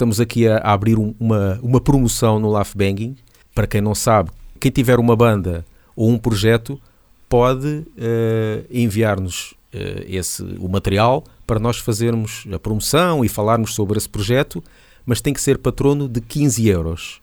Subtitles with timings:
[0.00, 3.14] estamos aqui a, abrir um, uma, uma promoção no Laugh Banging.
[3.54, 5.62] Para quem não sabe, quem tiver uma banda
[5.94, 6.80] ou um projeto
[7.28, 13.98] pode uh, enviar-nos uh, esse o material para nós fazermos a promoção e falarmos sobre
[13.98, 14.64] esse projeto,
[15.04, 17.20] mas tem que ser patrono de 15 euros.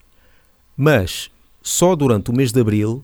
[0.75, 1.31] Mas
[1.63, 3.03] só durante o mês de abril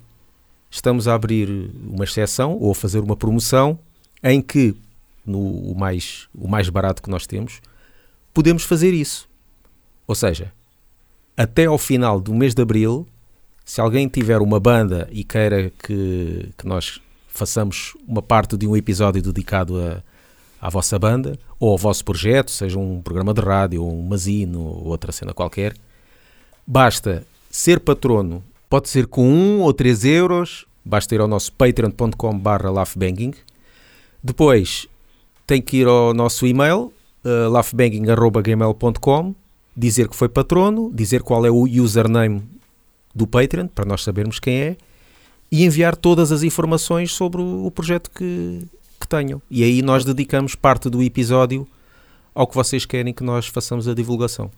[0.69, 3.79] estamos a abrir uma exceção ou a fazer uma promoção
[4.23, 4.75] em que,
[5.25, 7.59] no o mais, o mais barato que nós temos,
[8.31, 9.32] podemos fazer isso.
[10.07, 10.51] Ou seja,
[11.35, 13.07] até ao final do mês de abril,
[13.65, 18.75] se alguém tiver uma banda e queira que, que nós façamos uma parte de um
[18.75, 20.03] episódio dedicado a,
[20.61, 24.87] à vossa banda ou ao vosso projeto, seja um programa de rádio, um mazino ou
[24.87, 25.73] outra cena qualquer,
[26.67, 28.43] basta ser patrono.
[28.69, 33.33] Pode ser com 1 um ou 3 euros, basta ir ao nosso patreon.com.br laughbanging.
[34.23, 34.87] Depois
[35.45, 39.35] tem que ir ao nosso e-mail, uh, laughbanging.gmail.com,
[39.75, 42.43] dizer que foi patrono, dizer qual é o username
[43.13, 44.77] do Patreon, para nós sabermos quem é,
[45.51, 48.61] e enviar todas as informações sobre o projeto que,
[48.99, 49.41] que tenham.
[49.49, 51.67] E aí nós dedicamos parte do episódio
[52.33, 54.49] ao que vocês querem que nós façamos a divulgação.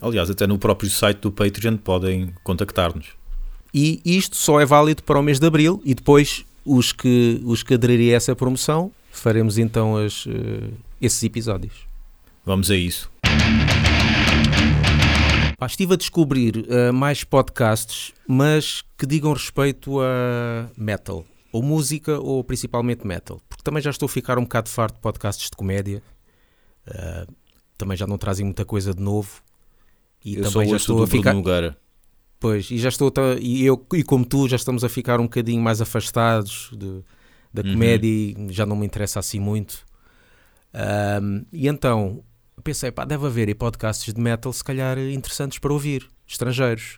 [0.00, 3.08] Aliás, até no próprio site do Patreon podem contactar-nos.
[3.72, 7.62] E isto só é válido para o mês de Abril e depois os que, os
[7.62, 11.72] que aderirem a essa promoção faremos então as, uh, esses episódios.
[12.44, 13.10] Vamos a isso.
[15.56, 22.18] Pá, estive a descobrir uh, mais podcasts, mas que digam respeito a metal, ou música,
[22.18, 25.56] ou principalmente metal, porque também já estou a ficar um bocado farto de podcasts de
[25.56, 26.02] comédia,
[26.88, 27.32] uh,
[27.78, 29.42] também já não trazem muita coisa de novo,
[30.24, 31.34] e eu também já estou a ficar.
[31.34, 31.76] Nogueira.
[32.40, 35.62] Pois, e já estou e eu e como tu já estamos a ficar um bocadinho
[35.62, 37.02] mais afastados de,
[37.52, 37.72] da uhum.
[37.72, 39.84] comédia e já não me interessa assim muito.
[41.22, 42.22] Um, e então
[42.62, 46.96] pensei, pá, deve haver aí podcasts de metal se calhar interessantes para ouvir, estrangeiros.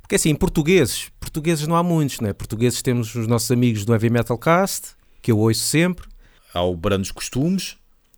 [0.00, 2.32] Porque assim, portugueses, portugueses não há muitos, né?
[2.32, 6.08] Portugueses temos os nossos amigos do Heavy Metal Cast, que eu ouço sempre.
[6.52, 7.76] Há o Brandos Costumes,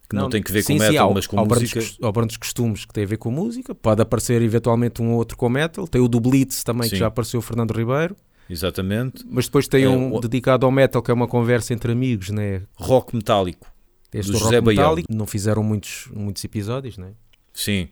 [0.09, 1.81] que não, não tem que ver sim, com sim, metal, mas com ao música.
[1.81, 3.75] Brandos, ao Brandos Costumes, que tem a ver com música.
[3.75, 5.87] Pode aparecer eventualmente um outro com metal.
[5.87, 6.91] Tem o do Blitz também, sim.
[6.91, 8.17] que já apareceu o Fernando Ribeiro.
[8.49, 9.25] Exatamente.
[9.29, 10.21] Mas depois tem é, um o...
[10.21, 12.63] dedicado ao metal, que é uma conversa entre amigos, né?
[12.77, 13.72] Rock metálico.
[14.13, 17.13] Este do José Metálico, não fizeram muitos, muitos episódios, né?
[17.55, 17.89] Sim.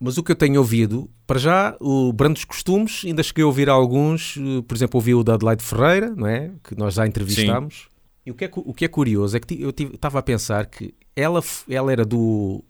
[0.00, 3.68] Mas o que eu tenho ouvido, para já, o Brandos Costumes, ainda cheguei a ouvir
[3.68, 6.50] alguns, eh, por exemplo, ouvi o da Adelaide Ferreira, não é?
[6.64, 7.74] Que nós já entrevistámos.
[7.74, 7.92] Sim.
[8.26, 10.92] E o que, é, o que é curioso é que eu estava a pensar que
[11.14, 12.64] ela, ela era do,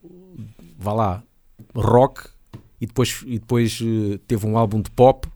[0.78, 1.22] vá lá,
[1.74, 2.28] rock,
[2.78, 5.26] e depois, e depois eh, teve um álbum de pop,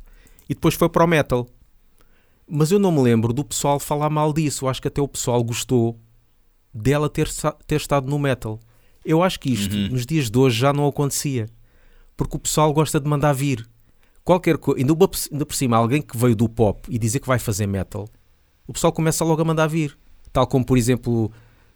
[0.48, 1.48] e depois foi para o metal.
[2.46, 4.64] Mas eu não me lembro do pessoal falar mal disso.
[4.64, 5.98] Eu acho que até o pessoal gostou
[6.76, 7.28] dela ter,
[7.66, 8.60] ter estado no metal.
[9.04, 9.88] Eu acho que isto, uhum.
[9.88, 11.46] nos dias de hoje, já não acontecia.
[12.16, 13.66] Porque o pessoal gosta de mandar vir.
[14.24, 14.92] Qualquer coisa, ainda,
[15.32, 18.08] ainda por cima, alguém que veio do pop e dizer que vai fazer metal,
[18.66, 19.96] o pessoal começa logo a mandar vir.
[20.32, 21.30] Tal como, por exemplo,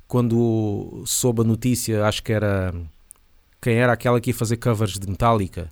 [0.09, 2.75] quando soube a notícia, acho que era.
[3.63, 5.71] Quem era aquela que ia fazer covers de Metallica?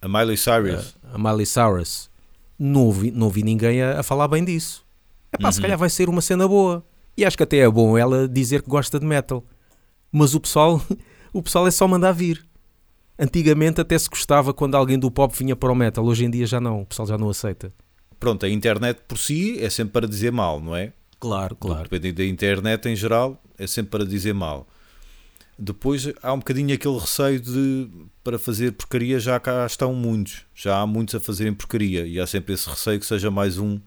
[0.00, 0.96] a Miley Cyrus.
[1.12, 2.10] a Miley Cyrus.
[2.58, 4.84] Não ouvi, não ouvi ninguém a, a falar bem disso.
[5.32, 5.52] É pá, uhum.
[5.52, 6.84] se calhar vai ser uma cena boa.
[7.20, 9.44] E acho que até é bom ela dizer que gosta de metal.
[10.10, 10.80] Mas o pessoal,
[11.34, 12.42] o pessoal é só mandar vir.
[13.18, 16.02] Antigamente até se gostava quando alguém do pop vinha para o metal.
[16.02, 16.80] Hoje em dia já não.
[16.80, 17.74] O pessoal já não aceita.
[18.18, 20.94] Pronto, a internet por si é sempre para dizer mal, não é?
[21.18, 21.82] Claro, claro.
[21.82, 24.66] Dependendo da internet em geral, é sempre para dizer mal.
[25.58, 27.86] Depois há um bocadinho aquele receio de
[28.24, 30.46] para fazer porcaria já cá estão muitos.
[30.54, 33.78] Já há muitos a fazerem porcaria e há sempre esse receio que seja mais um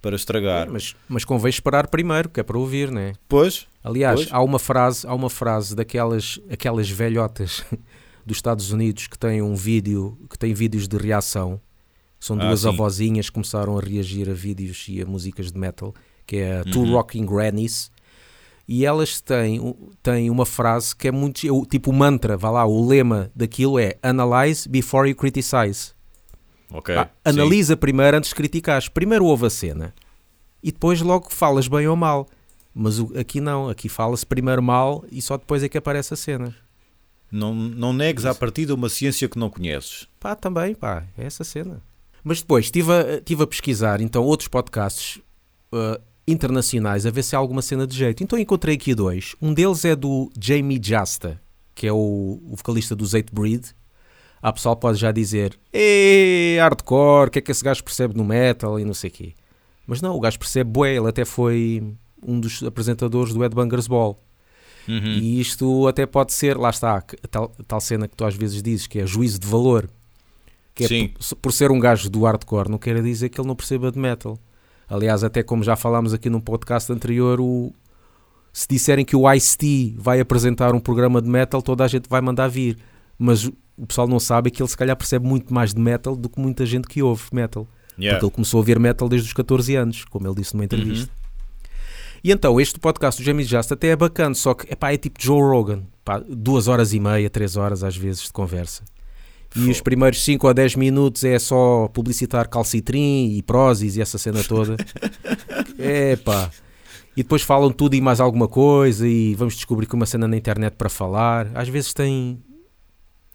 [0.00, 0.66] para estragar.
[0.66, 3.12] É, mas, mas convém esperar primeiro, que é para ouvir, não é?
[3.28, 3.66] Pois.
[3.82, 4.32] Aliás, pois.
[4.32, 7.64] há uma frase, há uma frase daquelas aquelas velhotas
[8.24, 11.60] dos Estados Unidos que têm um vídeo, que têm vídeos de reação.
[12.20, 15.58] São ah, duas ah, avózinhas que começaram a reagir a vídeos e a músicas de
[15.58, 15.94] metal,
[16.26, 16.70] que é uhum.
[16.70, 17.90] Two Rocking Grannies.
[18.66, 22.86] E elas têm, têm uma frase que é muito tipo o mantra, vá lá, o
[22.86, 25.94] lema daquilo é Analyze before you criticize.
[26.70, 28.88] Okay, Pá, analisa primeiro antes de criticares.
[28.88, 29.94] Primeiro ouve a cena
[30.62, 32.28] e depois logo falas bem ou mal.
[32.74, 36.16] Mas o, aqui não, aqui fala-se primeiro mal e só depois é que aparece a
[36.16, 36.54] cena.
[37.30, 40.06] Não, não negues à partida uma ciência que não conheces.
[40.20, 41.82] Pá, também, pá, é essa cena.
[42.22, 45.20] Mas depois estive a, estive a pesquisar então outros podcasts
[45.72, 48.22] uh, internacionais a ver se há alguma cena de jeito.
[48.22, 49.34] Então encontrei aqui dois.
[49.40, 51.40] Um deles é do Jamie Jasta,
[51.74, 53.66] que é o, o vocalista do Eight Breed,
[54.40, 58.24] a pessoal pode já dizer Ei, hardcore, o que é que esse gajo percebe no
[58.24, 59.34] metal e não sei o quê.
[59.86, 61.82] Mas não, o gajo percebe bué, ele até foi
[62.22, 64.18] um dos apresentadores do Ed Bangers Ball.
[64.86, 65.04] Uhum.
[65.04, 68.86] E isto até pode ser, lá está, tal, tal cena que tu às vezes dizes,
[68.86, 69.88] que é juízo de valor.
[70.74, 71.08] Que é Sim.
[71.08, 73.98] por, por ser um gajo do hardcore, não quer dizer que ele não perceba de
[73.98, 74.38] metal.
[74.88, 77.72] Aliás, até como já falámos aqui num podcast anterior, o,
[78.52, 82.20] se disserem que o Ice-T vai apresentar um programa de metal, toda a gente vai
[82.20, 82.78] mandar vir.
[83.18, 86.14] Mas o pessoal não sabe é que ele se calhar percebe muito mais de metal
[86.16, 87.66] do que muita gente que ouve metal.
[87.98, 88.16] Yeah.
[88.18, 91.10] Porque ele começou a ver metal desde os 14 anos, como ele disse numa entrevista.
[92.22, 95.22] E então, este podcast do James Just até é bacana, só que epá, é tipo
[95.22, 98.82] Joe Rogan, pá, duas horas e meia, três horas às vezes de conversa.
[99.56, 104.02] E Fo- os primeiros 5 ou 10 minutos é só publicitar calcitrim e Prozis e
[104.02, 104.76] essa cena toda.
[105.78, 106.50] é pá.
[107.16, 110.36] E depois falam tudo e mais alguma coisa e vamos descobrir que uma cena na
[110.36, 111.48] internet para falar.
[111.54, 112.40] Às vezes tem.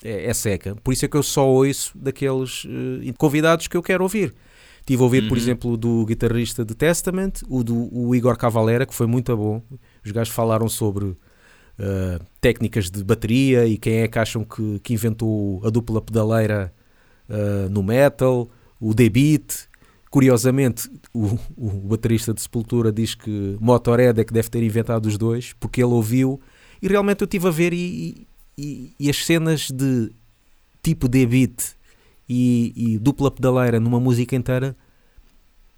[0.03, 0.75] É, é seca.
[0.83, 4.33] Por isso é que eu só ouço daqueles eh, convidados que eu quero ouvir.
[4.81, 5.43] Estive a ouvir, por Uhum.
[5.43, 9.61] exemplo, o do guitarrista de Testament, o do o Igor Cavalera, que foi muito bom.
[10.03, 11.15] Os gajos falaram sobre
[11.79, 16.73] eh, técnicas de bateria e quem é que acham que, que inventou a dupla pedaleira
[17.29, 18.49] eh, no metal,
[18.79, 19.69] o D-Beat.
[20.11, 25.17] Curiosamente, o, o baterista de Sepultura diz que Motorhead é que deve ter inventado os
[25.17, 26.39] dois, porque ele ouviu
[26.81, 28.27] e realmente eu estive a ver e,
[28.57, 30.11] e- e as cenas de
[30.81, 31.75] tipo D-Beat
[32.27, 34.75] e, e dupla pedaleira numa música inteira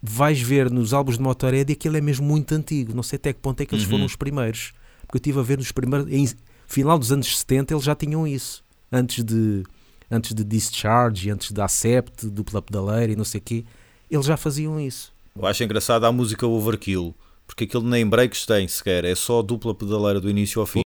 [0.01, 2.94] vais ver nos álbuns de Motorhead e aquilo é mesmo muito antigo.
[2.94, 3.92] Não sei até que ponto é que eles Uhum.
[3.92, 4.74] foram os primeiros.
[5.01, 6.12] Porque eu estive a ver nos primeiros.
[6.12, 6.27] Em
[6.68, 8.63] final dos anos 70 eles já tinham isso.
[8.92, 9.63] Antes de,
[10.12, 13.66] antes de Discharge, antes da Accept, dupla pedaleira e não sei o quê.
[14.10, 15.12] Eles já faziam isso.
[15.36, 17.13] Eu acho engraçado a música Overkill,
[17.48, 20.81] porque aquilo nem breaks tem sequer, é só dupla pedaleira do início ao fim.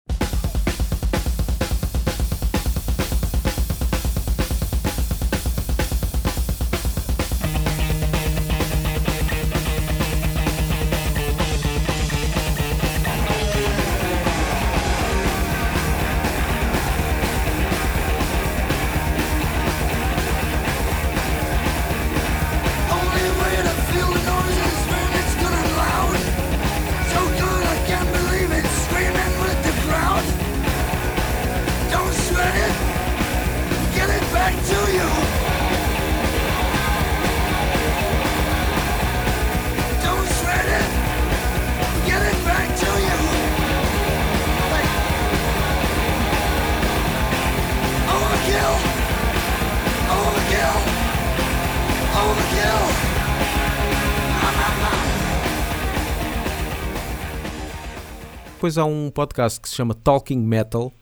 [58.69, 60.93] Depois há um podcast que se chama Talking Metal.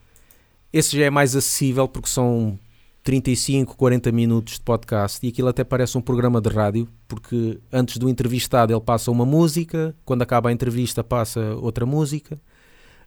[0.72, 2.58] Esse já é mais acessível porque são
[3.04, 7.98] 35, 40 minutos de podcast e aquilo até parece um programa de rádio, porque antes
[7.98, 12.40] do entrevistado ele passa uma música, quando acaba a entrevista passa outra música,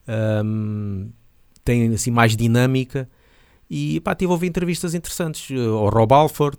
[0.06, 1.08] Ahm,
[1.64, 3.08] tem assim mais dinâmica
[3.70, 6.58] e pá, tive a ouvir entrevistas interessantes eh, ao Rob Alford,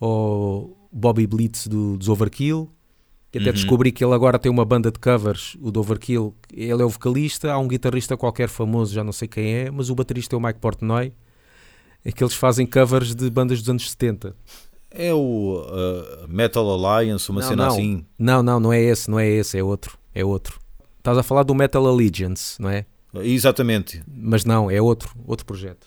[0.00, 2.70] ao Bobby Blitz do, dos Overkill,
[3.32, 3.54] que até Uhum.
[3.54, 6.34] descobri que ele agora tem uma banda de covers, o do Overkill.
[6.52, 9.88] Ele é o vocalista, há um guitarrista qualquer famoso, já não sei quem é, mas
[9.88, 11.12] o baterista é o Mike Portnoy.
[12.04, 14.36] É que eles fazem covers de bandas dos anos 70.
[14.90, 17.72] É o uh, Metal Alliance, uma Não, cena não.
[17.72, 18.04] assim.
[18.18, 20.60] Não, não, não é esse, não é esse, é outro, é outro.
[20.98, 22.84] Estás a falar do Metal Allegiance, não é?
[23.14, 24.02] Exatamente.
[24.14, 25.86] Mas não, é outro, outro projeto.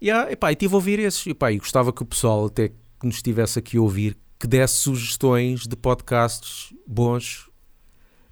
[0.00, 1.26] E ah, epá, e tive a ouvir esses.
[1.26, 2.74] Epá, e gostava que o pessoal, até que
[3.06, 7.48] nos estivesse aqui a ouvir, que desse sugestões de podcasts bons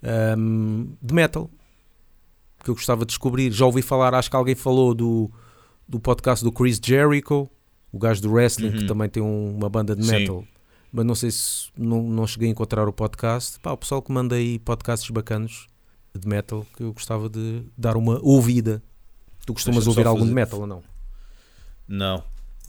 [0.02, 1.50] ahm, de metal.
[2.64, 3.52] Que eu gostava de descobrir.
[3.52, 5.30] Já ouvi falar, acho que alguém falou do,
[5.88, 7.48] do podcast do Chris Jericho,
[7.92, 8.86] o gajo do wrestling, que Uhum.
[8.86, 10.10] também tem um- uma banda de Sim.
[10.12, 10.44] metal.
[10.90, 13.60] Mas não sei se não, não cheguei a encontrar o podcast.
[13.60, 15.66] Pá, o pessoal que manda aí podcasts bacanos
[16.18, 18.82] de metal que eu gostava de dar uma ouvida.
[19.46, 20.82] Tu costumas ouvir algum de fazer- metal ou não?
[21.88, 22.22] Não,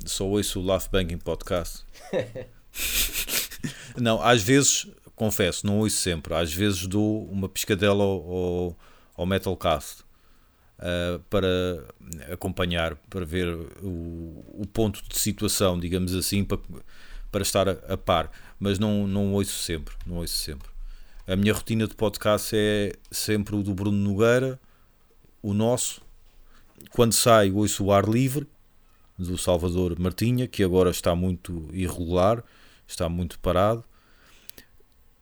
[0.06, 1.84] só ouço o Laugh Banking Podcast.
[4.00, 6.34] não, às vezes, confesso, não ouço sempre.
[6.34, 8.78] Às vezes dou uma piscadela ao,
[9.18, 10.06] ao, Metalcast
[10.80, 11.84] ah, para
[12.32, 16.58] acompanhar, para ver o, o ponto de situação, digamos assim, para,
[17.30, 18.32] para estar a, a par.
[18.58, 20.70] Mas não, não ouço sempre, não ouço sempre.
[21.28, 24.58] A minha rotina de podcast é sempre o do Bruno Nogueira,
[25.44, 26.02] o nosso
[26.92, 28.48] quando sai, ouço o ar livre
[29.20, 32.44] do Salvador Martinha, que agora está muito irregular,
[32.88, 33.84] está muito parado.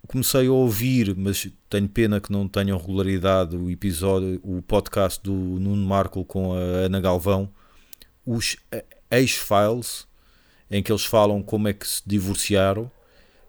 [0.07, 5.33] Comecei a ouvir, mas tenho pena que não tenham regularidade o episódio, o podcast do
[5.33, 7.49] Nuno Marco com a Ana Galvão,
[8.25, 8.55] os
[9.11, 10.07] Ex-Files,
[10.69, 12.89] em que eles falam como é que se divorciaram.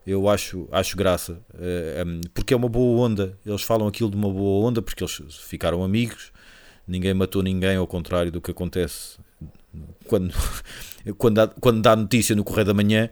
[0.05, 3.37] Eu acho, acho graça, eh, em, porque é uma boa onda.
[3.45, 6.31] Eles falam aquilo de uma boa onda porque eles ficaram amigos,
[6.87, 9.17] ninguém matou ninguém, ao contrário do que acontece
[10.05, 10.33] quando,
[11.17, 13.09] quando, dá, quando dá notícia no Correio da Manhã.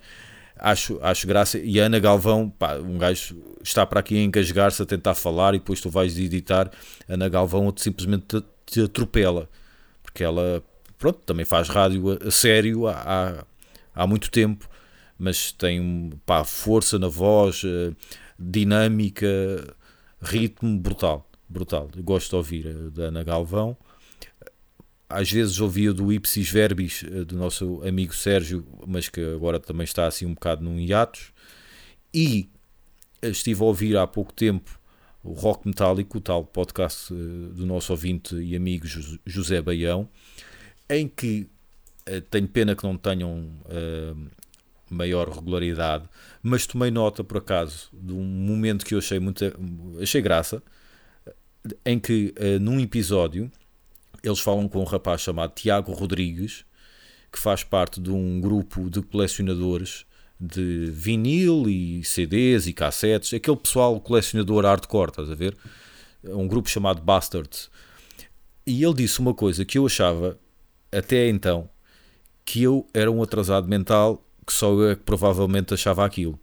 [0.59, 1.59] Acho, acho graça.
[1.59, 5.53] E a Ana Galvão, pá, um gajo está para aqui a engasgar-se, a tentar falar,
[5.53, 6.71] e depois tu vais editar.
[7.07, 9.47] Ana Galvão simplesmente te, atropela,
[10.01, 10.63] porque ela,
[10.97, 13.45] pronto, também faz rádio a, a sério há, há,
[13.93, 14.67] há muito tempo,
[15.17, 17.93] mas tem pá, força na voz, eh,
[18.39, 19.27] dinâmica,
[20.21, 21.29] ritmo brutal.
[21.49, 21.89] Brutal.
[21.99, 23.77] Gosto de ouvir a da Ana Galvão
[25.09, 29.85] às vezes ouvia do Ipsis Verbis eh, do nosso amigo Sérgio, mas que agora também
[29.85, 31.31] está assim um bocado num hiatus.
[32.13, 32.49] E
[33.21, 34.77] eh, estive a ouvir há pouco tempo
[35.23, 37.15] o Rock Metálico, o tal podcast eh,
[37.53, 38.85] do nosso ouvinte e amigo
[39.25, 40.09] José Baião,
[40.89, 41.49] em que
[42.31, 44.29] tenho pena que não tenham uh,
[44.89, 46.07] maior regularidade,
[46.41, 49.43] mas tomei nota por acaso de um momento que eu achei muito
[50.01, 50.63] achei graça,
[51.85, 53.51] em que uh, num episódio
[54.27, 56.65] eles falam com um rapaz chamado Tiago Rodrigues,
[57.31, 60.05] que faz parte de um grupo de colecionadores
[60.39, 65.57] de vinil e CDs e cassetes, aquele pessoal colecionador hardcore, estás a ver?
[66.23, 67.69] Um grupo chamado Bastards.
[68.65, 70.37] E ele disse uma coisa que eu achava,
[70.91, 71.69] até então,
[72.45, 76.39] que eu era um atrasado mental, que só eu é que provavelmente achava aquilo.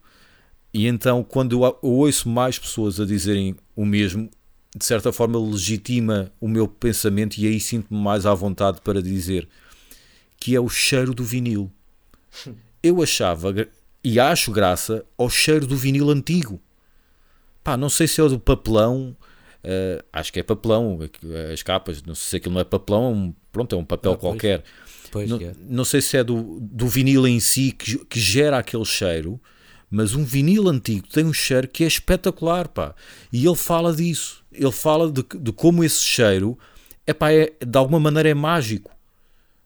[0.73, 4.29] E então, quando eu ouço mais pessoas a dizerem o mesmo,
[4.75, 9.47] de certa forma legitima o meu pensamento e aí sinto-me mais à vontade para dizer
[10.37, 11.71] que é o cheiro do vinil.
[12.83, 13.53] Eu achava
[14.03, 16.61] e acho graça ao cheiro do vinil antigo.
[17.63, 19.15] Pá, não sei se é o do papelão,
[19.63, 20.99] uh, acho que é papelão,
[21.51, 24.31] as capas, não sei se aquilo não é papelão, pronto, é um papel ah, pois,
[24.31, 24.63] qualquer.
[25.09, 25.55] Pois não, é.
[25.67, 29.39] não, sei se é do, do vinil em si que, que gera aquele cheiro,
[29.95, 32.93] mas um vinil antigo tem um cheiro que é espetacular, pá.
[33.31, 36.57] E ele fala disso ele fala de, de como esse cheiro
[37.05, 38.91] epá, é, de alguma maneira é mágico,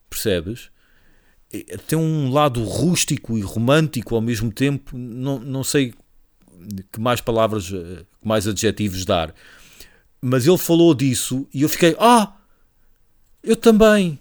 [0.08, 0.70] percebes?
[1.86, 5.94] Tem um lado rústico e romântico ao mesmo tempo, não, não sei
[6.92, 9.34] que mais palavras, que mais adjetivos dar,
[10.20, 12.36] mas ele falou disso e eu fiquei, ah,
[13.42, 14.18] eu também.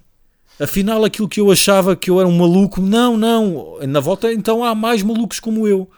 [0.60, 3.78] Afinal, aquilo que eu achava que eu era um maluco, não, não.
[3.88, 5.90] Na volta, então há mais malucos como eu.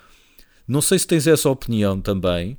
[0.68, 2.58] Não sei se tens essa opinião também.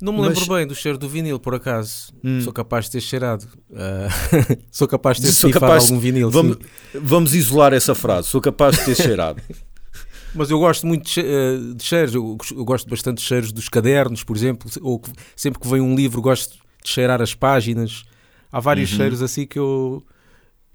[0.00, 2.12] Não me lembro bem do cheiro do vinil, por acaso.
[2.22, 2.40] Hum.
[2.42, 3.46] Sou capaz de ter cheirado.
[3.70, 6.30] Uh, sou capaz de ter sou algum vinil.
[6.30, 6.58] Vamos,
[6.92, 8.28] vamos, isolar essa frase.
[8.28, 9.40] Sou capaz de ter cheirado.
[10.34, 12.14] Mas eu gosto muito de, de cheiros.
[12.14, 14.68] Eu, eu, gosto bastante de cheiros dos cadernos, por exemplo.
[14.82, 15.00] Ou
[15.36, 18.04] sempre que vem um livro, gosto de cheirar as páginas.
[18.50, 18.96] Há vários uhum.
[18.96, 20.04] cheiros assim que eu,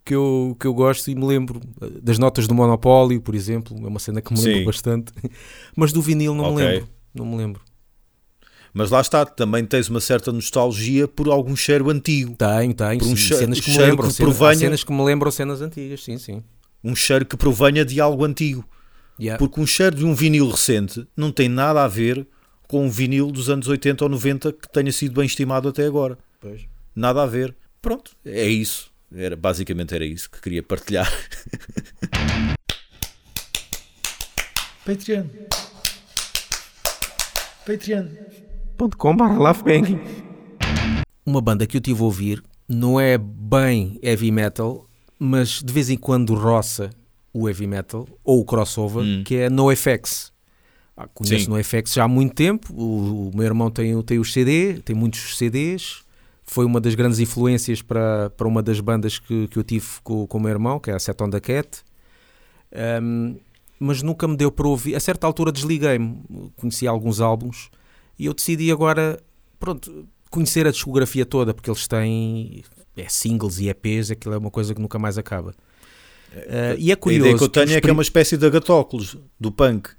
[0.10, 1.62] que, eu, que eu gosto e me lembro.
[2.02, 3.78] Das notas do Monopólio, por exemplo.
[3.84, 4.66] É uma cena que me lembro Sim.
[4.66, 5.14] bastante.
[5.78, 6.56] Mas do vinil não okay.
[6.56, 6.90] me lembro.
[7.14, 7.62] Não me lembro.
[8.74, 12.36] Mas lá está, também tens uma certa nostalgia por algum cheiro antigo.
[12.36, 13.00] Tenho, tenho.
[13.00, 14.08] Por um cheiro, cenas que me lembram.
[14.08, 16.44] Que cenas, provenha, cenas que me lembram cenas antigas, sim, sim.
[16.84, 18.66] Um cheiro que provenha de algo antigo.
[19.20, 19.38] Yeah.
[19.38, 22.26] Porque um cheiro de um vinil recente não tem nada a ver
[22.68, 26.18] com um vinil dos anos 80 ou 90 que tenha sido bem estimado até agora.
[26.40, 26.66] Pois.
[26.96, 27.56] Nada a ver.
[27.82, 28.92] Pronto, é isso.
[29.14, 31.12] Era, basicamente era isso que queria partilhar.
[34.86, 35.26] Patreon.
[37.66, 38.08] Patreon
[38.78, 40.00] patreon.com.br
[41.26, 44.88] Uma banda que eu tive a ouvir não é bem heavy metal,
[45.18, 46.90] mas de vez em quando roça
[47.34, 49.24] o heavy metal ou o crossover, hum.
[49.24, 50.32] que é NoFX.
[50.96, 51.52] Ah, conheço Sim.
[51.52, 52.74] NoFX já há muito tempo.
[52.74, 56.04] O, o, meu irmão tem, tem os CD, tem muitos CDs.
[56.50, 60.26] Foi uma das grandes influências para, para uma das bandas que, que eu tive com,
[60.26, 61.84] com o meu irmão, que é a Set on the Cat.
[63.04, 63.38] Um,
[63.80, 64.96] mas nunca me deu para ouvir.
[64.96, 66.24] A certa altura desliguei-me,
[66.58, 67.70] conheci alguns álbuns
[68.18, 69.20] e eu decidi agora,
[69.60, 72.64] pronto, conhecer a discografia toda, porque eles têm
[72.98, 75.52] é, singles e EPs, aquilo é uma coisa que nunca mais acaba.
[76.34, 77.26] Uh, e é curioso.
[77.26, 79.92] A ideia que eu tenho que é que é uma espécie de agatóculos do punk.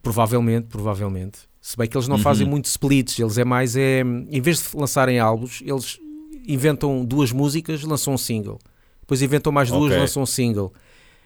[0.00, 1.40] Provavelmente, provavelmente.
[1.64, 2.22] Se bem que eles não uhum.
[2.22, 5.98] fazem muito splits, eles é mais, é, em vez de lançarem álbuns, eles
[6.46, 8.58] inventam duas músicas, lançam um single.
[9.00, 9.98] Depois inventam mais duas, okay.
[9.98, 10.74] lançam um single.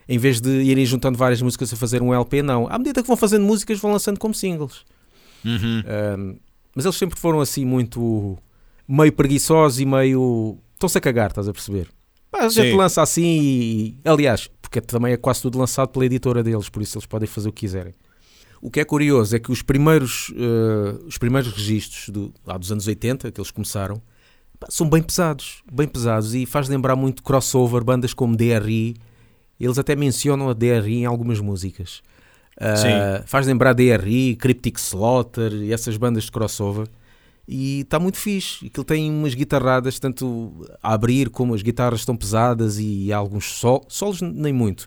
[0.08, 2.68] Em vez de irem juntando várias músicas a fazer um LP, não.
[2.70, 4.84] À medida que vão fazendo músicas, vão lançando como singles.
[5.44, 5.82] Uhum.
[6.16, 6.36] Um,
[6.72, 8.38] mas eles sempre foram assim muito
[8.86, 10.56] meio preguiçosos e meio.
[10.74, 11.88] estão-se a cagar, estás a perceber?
[12.30, 12.76] Pá, a gente Sim.
[12.76, 13.98] lança assim e.
[14.04, 17.48] Aliás, porque também é quase tudo lançado pela editora deles, por isso eles podem fazer
[17.48, 17.92] o que quiserem.
[18.60, 22.72] O que é curioso é que os primeiros, eh, os primeiros registros do, lá dos
[22.72, 24.02] anos 80, que eles começaram,
[24.68, 28.96] são bem pesados, bem pesados e faz lembrar muito crossover, bandas como DRI.
[29.60, 32.02] Eles até mencionam a DRI em algumas músicas.
[32.76, 33.24] Sim.
[33.24, 36.88] faz lembrar DRI, Cryptic Slaughter e essas bandas de crossover.
[37.46, 38.66] E está muito fixe.
[38.66, 43.46] Aquilo tem umas guitarradas, tanto a abrir como as guitarras estão pesadas e há alguns
[43.52, 44.86] sol, solos, nem muito.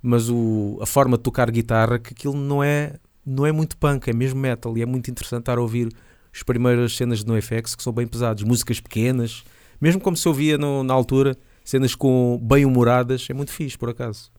[0.00, 2.94] Mas o, a forma de tocar guitarra, que aquilo não é,
[3.28, 4.76] não é muito punk, é mesmo metal.
[4.76, 5.88] E é muito interessante estar a ouvir
[6.34, 9.44] as primeiras cenas de NoFX que são bem pesadas, músicas pequenas,
[9.80, 13.90] mesmo como se ouvia no- na altura, cenas com bem humoradas, é muito fixe por
[13.90, 14.30] acaso.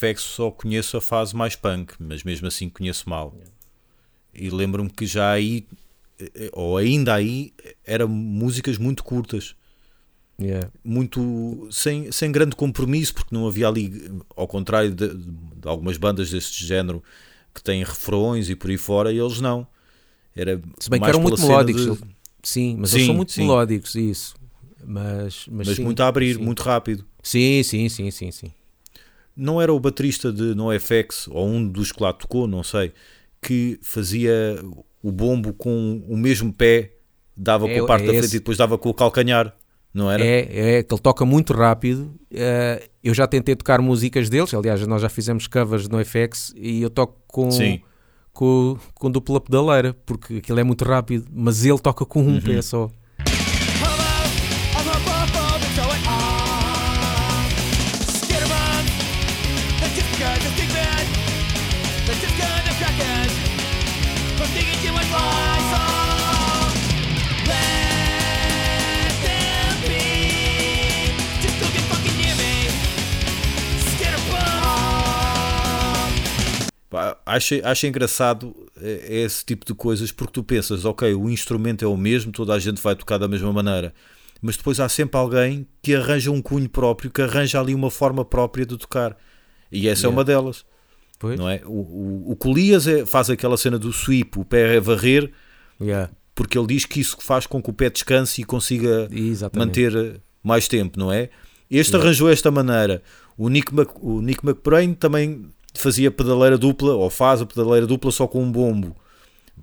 [0.00, 3.34] FX só conheço a fase mais punk, mas mesmo assim conheço mal.
[4.32, 5.66] E lembro-me que já aí,
[6.18, 7.52] eh, ou ainda aí,
[7.84, 9.54] eram músicas muito curtas.
[10.42, 10.70] Yeah.
[10.82, 16.30] muito sem, sem grande compromisso, porque não havia ali, ao contrário de, de algumas bandas
[16.30, 17.02] deste género
[17.54, 19.66] que têm refrões e por aí fora, e eles não.
[20.34, 21.84] Era Se bem que eram muito melódicos.
[21.84, 21.98] de-
[22.42, 23.42] Sim, mas Sim, eles são muito sim.
[23.42, 24.34] melódicos, isso.
[24.82, 27.04] Mas, mas, mas sim, muito a abrir, muito rápido.
[27.22, 28.50] Sim, sim, sim, sim, sim.
[29.40, 32.92] Não era o baterista de NoFX, ou um dos que lá tocou, não sei,
[33.40, 34.62] que fazia
[35.02, 36.92] o bombo com o mesmo pé,
[37.36, 38.36] dava É- com a parte é da frente esse.
[38.36, 39.56] e depois dava com o calcanhar,
[39.94, 40.22] não era?
[40.22, 42.14] É, é que ele toca muito rápido.
[42.30, 46.82] Eh, eu já tentei tocar músicas deles, aliás, nós já fizemos covers no FX e
[46.82, 47.80] eu toco com, Sim.
[48.32, 52.40] com, com dupla pedaleira, porque aquilo é muito rápido, mas ele toca com um Uhum.
[52.42, 52.90] pé só.
[76.90, 81.84] Pá, Acho, acho engraçado eh, esse tipo de coisas porque tu pensas, ok, o instrumento
[81.84, 83.94] é o mesmo, toda a gente vai tocar da mesma maneira,
[84.42, 88.24] mas depois há sempre alguém que arranja um cunho próprio, que arranja ali uma forma
[88.24, 89.16] própria de tocar.
[89.70, 90.16] E essa é Yeah.
[90.16, 90.64] uma delas,
[91.18, 91.38] Pois?
[91.38, 91.60] não é?
[91.64, 95.30] O, o, o Colias é, faz aquela cena do sweep, o pé é varrer,
[95.80, 99.66] Yeah, porque ele diz que isso faz com que o pé descanse e consiga exatamente.
[99.68, 101.30] manter eh, mais tempo, não é?
[101.70, 102.04] Este Yeah.
[102.04, 103.00] arranjou esta maneira.
[103.38, 108.10] O Nick, Mc, o Nick McBrain também fazia pedaleira dupla, ou faz a pedaleira dupla
[108.10, 108.96] só com um bombo.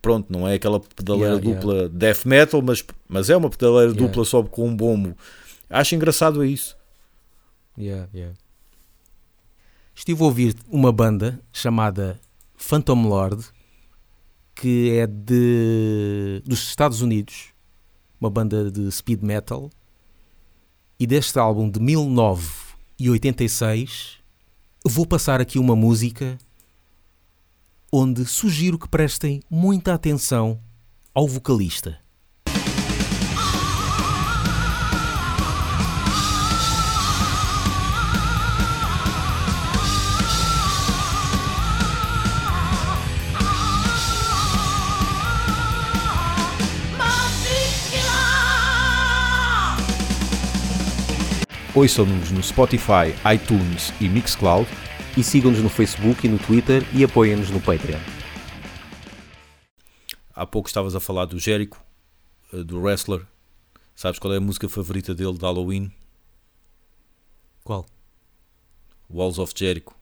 [0.02, 4.08] Pronto, não é aquela pedaleira Yeah, dupla death metal, mas, mas é uma pedaleira Yeah.
[4.08, 5.16] dupla só com um bombo.
[5.70, 6.78] Acho engraçado isso.
[7.78, 8.36] Yeah, yeah.
[9.96, 12.20] Estive a ouvir uma banda chamada
[12.56, 13.44] Phantom Lord,
[14.56, 17.48] que é de, dos Estados Unidos,
[18.20, 19.70] uma banda de speed metal,
[21.00, 24.17] e deste álbum de 1986
[24.90, 26.38] vou passar aqui uma música
[27.92, 30.60] onde sugiro que prestem muita atenção
[31.14, 32.00] ao vocalista.
[51.78, 54.68] Ouçam-nos no Spotify, iTunes e Mixcloud.
[55.16, 58.00] E sigam-nos no Facebook e no Twitter e apoiem-nos no Patreon.
[60.34, 61.80] Há pouco estavas a falar do Jericho,
[62.52, 63.28] eh, do wrestler.
[63.96, 65.92] Sabes qual é a música favorita dele de Halloween?
[67.64, 67.86] Qual?
[69.08, 69.97] Walls of Jericho.